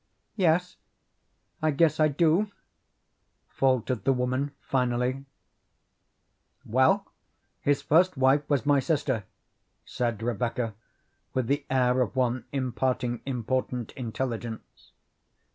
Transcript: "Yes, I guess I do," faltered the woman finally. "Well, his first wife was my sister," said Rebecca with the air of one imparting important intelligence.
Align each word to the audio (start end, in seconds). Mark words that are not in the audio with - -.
"Yes, 0.35 0.77
I 1.61 1.69
guess 1.69 1.99
I 1.99 2.07
do," 2.07 2.49
faltered 3.49 4.03
the 4.03 4.11
woman 4.13 4.49
finally. 4.59 5.25
"Well, 6.65 7.05
his 7.59 7.83
first 7.83 8.17
wife 8.17 8.41
was 8.49 8.65
my 8.65 8.79
sister," 8.79 9.25
said 9.85 10.23
Rebecca 10.23 10.73
with 11.35 11.45
the 11.45 11.67
air 11.69 12.01
of 12.01 12.15
one 12.15 12.45
imparting 12.51 13.21
important 13.27 13.91
intelligence. 13.91 14.91